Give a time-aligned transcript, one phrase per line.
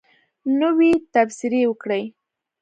[0.59, 2.03] نوی تبصرې وکړئ